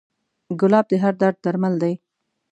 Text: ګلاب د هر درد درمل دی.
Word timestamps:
ګلاب 0.59 0.85
د 0.91 0.93
هر 1.03 1.13
درد 1.21 1.37
درمل 1.43 1.73
دی. 1.83 1.93